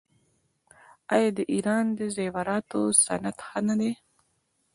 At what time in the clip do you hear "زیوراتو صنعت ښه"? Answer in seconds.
2.15-3.59